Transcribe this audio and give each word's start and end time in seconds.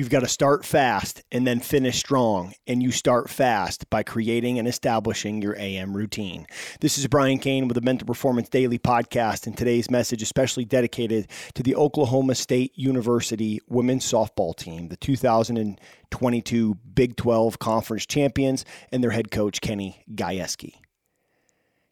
You've 0.00 0.08
got 0.08 0.20
to 0.20 0.28
start 0.28 0.64
fast 0.64 1.22
and 1.30 1.46
then 1.46 1.60
finish 1.60 1.98
strong. 1.98 2.54
And 2.66 2.82
you 2.82 2.90
start 2.90 3.28
fast 3.28 3.90
by 3.90 4.02
creating 4.02 4.58
and 4.58 4.66
establishing 4.66 5.42
your 5.42 5.54
AM 5.58 5.94
routine. 5.94 6.46
This 6.80 6.96
is 6.96 7.06
Brian 7.06 7.38
Cain 7.38 7.68
with 7.68 7.74
the 7.74 7.82
Mental 7.82 8.06
Performance 8.06 8.48
Daily 8.48 8.78
podcast. 8.78 9.46
And 9.46 9.54
today's 9.54 9.90
message, 9.90 10.22
especially 10.22 10.64
dedicated 10.64 11.28
to 11.52 11.62
the 11.62 11.76
Oklahoma 11.76 12.34
State 12.34 12.72
University 12.76 13.60
women's 13.68 14.10
softball 14.10 14.56
team, 14.56 14.88
the 14.88 14.96
2022 14.96 16.74
Big 16.94 17.16
12 17.16 17.58
Conference 17.58 18.06
champions, 18.06 18.64
and 18.90 19.04
their 19.04 19.10
head 19.10 19.30
coach, 19.30 19.60
Kenny 19.60 20.02
Gajewski. 20.14 20.79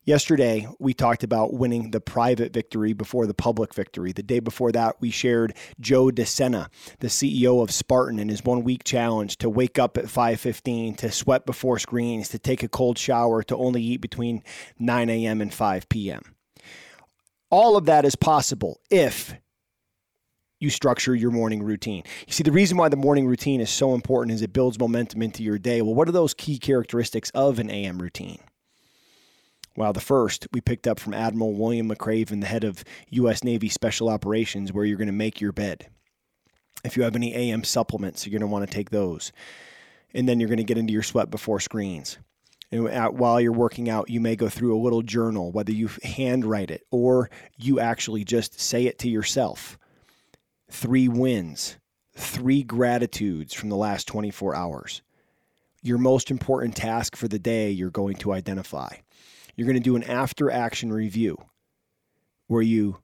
Yesterday, 0.08 0.66
we 0.78 0.94
talked 0.94 1.22
about 1.22 1.52
winning 1.52 1.90
the 1.90 2.00
private 2.00 2.54
victory 2.54 2.94
before 2.94 3.26
the 3.26 3.34
public 3.34 3.74
victory. 3.74 4.10
The 4.10 4.22
day 4.22 4.40
before 4.40 4.72
that, 4.72 4.96
we 5.02 5.10
shared 5.10 5.52
Joe 5.80 6.06
DeSena, 6.06 6.68
the 7.00 7.08
CEO 7.08 7.62
of 7.62 7.70
Spartan, 7.70 8.18
and 8.18 8.30
his 8.30 8.42
one 8.42 8.64
week 8.64 8.84
challenge 8.84 9.36
to 9.36 9.50
wake 9.50 9.78
up 9.78 9.98
at 9.98 10.06
5:15, 10.08 10.96
to 10.96 11.12
sweat 11.12 11.44
before 11.44 11.78
screens, 11.78 12.30
to 12.30 12.38
take 12.38 12.62
a 12.62 12.68
cold 12.68 12.96
shower, 12.96 13.42
to 13.42 13.56
only 13.58 13.82
eat 13.82 14.00
between 14.00 14.42
9 14.78 15.10
a.m. 15.10 15.42
and 15.42 15.52
5 15.52 15.86
p.m. 15.90 16.22
All 17.50 17.76
of 17.76 17.84
that 17.84 18.06
is 18.06 18.16
possible 18.16 18.80
if 18.88 19.34
you 20.58 20.70
structure 20.70 21.14
your 21.14 21.32
morning 21.32 21.62
routine. 21.62 22.02
You 22.26 22.32
see, 22.32 22.44
the 22.44 22.50
reason 22.50 22.78
why 22.78 22.88
the 22.88 22.96
morning 22.96 23.26
routine 23.26 23.60
is 23.60 23.68
so 23.68 23.92
important 23.92 24.34
is 24.34 24.40
it 24.40 24.54
builds 24.54 24.78
momentum 24.78 25.20
into 25.20 25.42
your 25.42 25.58
day. 25.58 25.82
Well, 25.82 25.94
what 25.94 26.08
are 26.08 26.12
those 26.12 26.32
key 26.32 26.58
characteristics 26.58 27.28
of 27.34 27.58
an 27.58 27.68
AM 27.68 28.00
routine? 28.00 28.38
Well, 29.78 29.92
the 29.92 30.00
first 30.00 30.48
we 30.52 30.60
picked 30.60 30.88
up 30.88 30.98
from 30.98 31.14
Admiral 31.14 31.54
William 31.54 31.88
McRaven, 31.88 32.40
the 32.40 32.48
head 32.48 32.64
of 32.64 32.82
U.S. 33.10 33.44
Navy 33.44 33.68
Special 33.68 34.08
Operations, 34.08 34.72
where 34.72 34.84
you're 34.84 34.96
going 34.98 35.06
to 35.06 35.12
make 35.12 35.40
your 35.40 35.52
bed. 35.52 35.86
If 36.82 36.96
you 36.96 37.04
have 37.04 37.14
any 37.14 37.32
AM 37.32 37.62
supplements, 37.62 38.26
you're 38.26 38.36
going 38.36 38.40
to 38.40 38.52
want 38.52 38.68
to 38.68 38.74
take 38.74 38.90
those. 38.90 39.30
And 40.12 40.28
then 40.28 40.40
you're 40.40 40.48
going 40.48 40.56
to 40.56 40.64
get 40.64 40.78
into 40.78 40.92
your 40.92 41.04
sweat 41.04 41.30
before 41.30 41.60
screens. 41.60 42.18
And 42.72 42.88
while 43.16 43.40
you're 43.40 43.52
working 43.52 43.88
out, 43.88 44.10
you 44.10 44.20
may 44.20 44.34
go 44.34 44.48
through 44.48 44.76
a 44.76 44.82
little 44.82 45.02
journal, 45.02 45.52
whether 45.52 45.70
you 45.70 45.90
handwrite 46.02 46.72
it 46.72 46.82
or 46.90 47.30
you 47.56 47.78
actually 47.78 48.24
just 48.24 48.60
say 48.60 48.86
it 48.86 48.98
to 48.98 49.08
yourself. 49.08 49.78
Three 50.68 51.06
wins, 51.06 51.78
three 52.16 52.64
gratitudes 52.64 53.54
from 53.54 53.68
the 53.68 53.76
last 53.76 54.08
24 54.08 54.56
hours. 54.56 55.02
Your 55.84 55.98
most 55.98 56.32
important 56.32 56.74
task 56.74 57.14
for 57.14 57.28
the 57.28 57.38
day 57.38 57.70
you're 57.70 57.90
going 57.90 58.16
to 58.16 58.32
identify 58.32 58.96
you're 59.58 59.66
going 59.66 59.74
to 59.74 59.80
do 59.80 59.96
an 59.96 60.04
after 60.04 60.52
action 60.52 60.92
review 60.92 61.36
where 62.46 62.62
you 62.62 62.96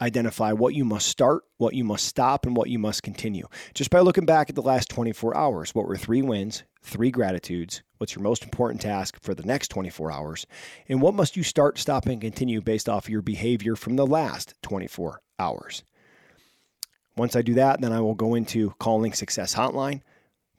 identify 0.00 0.52
what 0.52 0.74
you 0.74 0.84
must 0.84 1.08
start, 1.08 1.42
what 1.56 1.74
you 1.74 1.82
must 1.82 2.04
stop, 2.04 2.46
and 2.46 2.56
what 2.56 2.70
you 2.70 2.78
must 2.78 3.02
continue. 3.02 3.48
Just 3.74 3.90
by 3.90 3.98
looking 3.98 4.26
back 4.26 4.48
at 4.48 4.54
the 4.54 4.62
last 4.62 4.88
24 4.90 5.36
hours, 5.36 5.74
what 5.74 5.88
were 5.88 5.96
three 5.96 6.22
wins, 6.22 6.62
three 6.82 7.10
gratitudes, 7.10 7.82
what's 7.98 8.14
your 8.14 8.22
most 8.22 8.44
important 8.44 8.80
task 8.80 9.16
for 9.20 9.34
the 9.34 9.42
next 9.42 9.68
24 9.68 10.12
hours, 10.12 10.46
and 10.88 11.02
what 11.02 11.14
must 11.14 11.36
you 11.36 11.42
start, 11.42 11.78
stop, 11.78 12.06
and 12.06 12.20
continue 12.20 12.60
based 12.60 12.88
off 12.88 13.10
your 13.10 13.22
behavior 13.22 13.74
from 13.74 13.96
the 13.96 14.06
last 14.06 14.54
24 14.62 15.20
hours. 15.40 15.82
Once 17.16 17.34
I 17.34 17.42
do 17.42 17.54
that, 17.54 17.80
then 17.80 17.92
I 17.92 18.00
will 18.00 18.14
go 18.14 18.36
into 18.36 18.72
Calling 18.78 19.14
Success 19.14 19.56
Hotline 19.56 20.02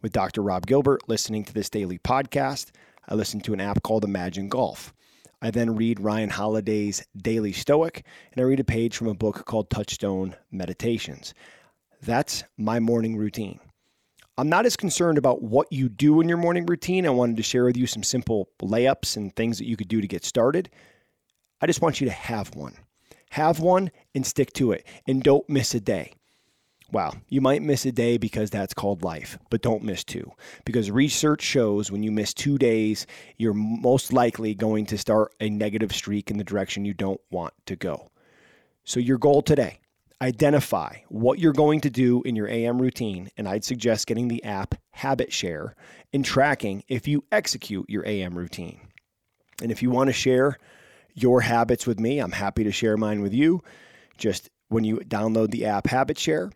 with 0.01 0.11
Dr. 0.11 0.41
Rob 0.41 0.65
Gilbert, 0.65 1.07
listening 1.07 1.45
to 1.45 1.53
this 1.53 1.69
daily 1.69 1.97
podcast. 1.97 2.71
I 3.07 3.15
listen 3.15 3.39
to 3.41 3.53
an 3.53 3.61
app 3.61 3.83
called 3.83 4.03
Imagine 4.03 4.49
Golf. 4.49 4.93
I 5.41 5.51
then 5.51 5.75
read 5.75 5.99
Ryan 5.99 6.29
Holiday's 6.29 7.05
Daily 7.15 7.53
Stoic, 7.53 8.03
and 8.31 8.41
I 8.41 8.47
read 8.47 8.59
a 8.59 8.63
page 8.63 8.97
from 8.97 9.07
a 9.07 9.13
book 9.13 9.45
called 9.45 9.69
Touchstone 9.69 10.35
Meditations. 10.51 11.35
That's 12.01 12.43
my 12.57 12.79
morning 12.79 13.15
routine. 13.15 13.59
I'm 14.39 14.49
not 14.49 14.65
as 14.65 14.75
concerned 14.75 15.17
about 15.17 15.43
what 15.43 15.71
you 15.71 15.89
do 15.89 16.21
in 16.21 16.29
your 16.29 16.37
morning 16.37 16.65
routine. 16.65 17.05
I 17.05 17.11
wanted 17.11 17.37
to 17.37 17.43
share 17.43 17.65
with 17.65 17.77
you 17.77 17.85
some 17.87 18.03
simple 18.03 18.49
layups 18.61 19.15
and 19.15 19.35
things 19.35 19.57
that 19.59 19.67
you 19.67 19.77
could 19.77 19.87
do 19.87 20.01
to 20.01 20.07
get 20.07 20.25
started. 20.25 20.69
I 21.61 21.67
just 21.67 21.81
want 21.81 22.01
you 22.01 22.05
to 22.05 22.13
have 22.13 22.55
one. 22.55 22.75
Have 23.31 23.59
one 23.59 23.91
and 24.15 24.25
stick 24.25 24.53
to 24.53 24.71
it, 24.71 24.87
and 25.07 25.21
don't 25.21 25.47
miss 25.49 25.75
a 25.75 25.79
day. 25.79 26.13
Wow, 26.91 27.13
you 27.27 27.41
might 27.41 27.61
miss 27.61 27.85
a 27.85 27.91
day 27.91 28.17
because 28.17 28.49
that's 28.49 28.73
called 28.73 29.03
life, 29.03 29.37
but 29.49 29.61
don't 29.61 29.83
miss 29.83 30.05
two. 30.05 30.31
Because 30.63 30.89
research 30.89 31.41
shows 31.41 31.91
when 31.91 32.01
you 32.01 32.11
miss 32.11 32.33
two 32.33 32.57
days, 32.57 33.05
you're 33.35 33.53
most 33.53 34.13
likely 34.13 34.53
going 34.53 34.85
to 34.85 34.97
start 34.97 35.33
a 35.41 35.49
negative 35.49 35.93
streak 35.93 36.31
in 36.31 36.37
the 36.37 36.45
direction 36.45 36.85
you 36.85 36.93
don't 36.93 37.19
want 37.29 37.53
to 37.65 37.75
go. 37.75 38.09
So, 38.85 39.01
your 39.01 39.17
goal 39.17 39.41
today 39.41 39.81
identify 40.21 40.95
what 41.09 41.39
you're 41.39 41.51
going 41.51 41.81
to 41.81 41.89
do 41.89 42.23
in 42.23 42.37
your 42.37 42.47
AM 42.47 42.81
routine, 42.81 43.29
and 43.37 43.49
I'd 43.49 43.65
suggest 43.65 44.07
getting 44.07 44.29
the 44.29 44.43
app 44.43 44.75
Habit 44.91 45.33
Share 45.33 45.75
and 46.13 46.23
tracking 46.23 46.83
if 46.87 47.05
you 47.05 47.23
execute 47.33 47.89
your 47.89 48.07
AM 48.07 48.37
routine. 48.37 48.79
And 49.61 49.71
if 49.71 49.83
you 49.83 49.89
want 49.89 50.07
to 50.07 50.13
share 50.13 50.57
your 51.13 51.41
habits 51.41 51.85
with 51.85 51.99
me, 51.99 52.19
I'm 52.19 52.31
happy 52.31 52.63
to 52.63 52.71
share 52.71 52.95
mine 52.95 53.21
with 53.21 53.33
you. 53.33 53.61
Just 54.17 54.49
when 54.69 54.83
you 54.83 54.97
download 54.97 55.51
the 55.51 55.65
app 55.65 55.87
Habit 55.87 56.17
Share, 56.17 56.51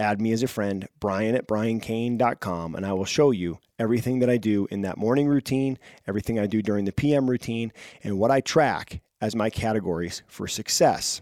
add 0.00 0.20
me 0.20 0.32
as 0.32 0.42
a 0.42 0.48
friend, 0.48 0.88
brian 0.98 1.34
at 1.34 1.46
briancain.com, 1.46 2.74
and 2.74 2.86
I 2.86 2.92
will 2.92 3.04
show 3.04 3.30
you 3.30 3.58
everything 3.78 4.18
that 4.20 4.30
I 4.30 4.38
do 4.38 4.66
in 4.70 4.82
that 4.82 4.98
morning 4.98 5.28
routine, 5.28 5.78
everything 6.08 6.38
I 6.38 6.46
do 6.46 6.62
during 6.62 6.86
the 6.86 6.92
PM 6.92 7.28
routine, 7.28 7.72
and 8.02 8.18
what 8.18 8.30
I 8.30 8.40
track 8.40 9.00
as 9.20 9.36
my 9.36 9.50
categories 9.50 10.22
for 10.26 10.48
success 10.48 11.20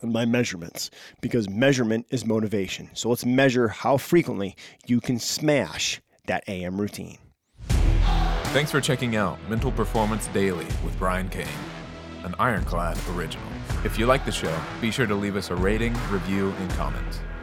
and 0.00 0.12
my 0.12 0.24
measurements 0.24 0.90
because 1.20 1.48
measurement 1.48 2.06
is 2.10 2.24
motivation. 2.24 2.90
So 2.94 3.10
let's 3.10 3.24
measure 3.24 3.68
how 3.68 3.98
frequently 3.98 4.56
you 4.86 5.00
can 5.00 5.18
smash 5.18 6.00
that 6.26 6.44
AM 6.48 6.80
routine. 6.80 7.18
Thanks 8.52 8.70
for 8.70 8.80
checking 8.80 9.16
out 9.16 9.38
Mental 9.48 9.72
Performance 9.72 10.26
Daily 10.28 10.66
with 10.84 10.98
Brian 10.98 11.28
Cain, 11.28 11.46
an 12.24 12.34
Ironclad 12.38 12.98
original. 13.14 13.46
If 13.84 13.98
you 13.98 14.06
like 14.06 14.24
the 14.24 14.32
show, 14.32 14.54
be 14.80 14.90
sure 14.90 15.06
to 15.06 15.14
leave 15.14 15.36
us 15.36 15.50
a 15.50 15.54
rating, 15.54 15.94
review, 16.10 16.54
and 16.58 16.70
comment. 16.72 17.20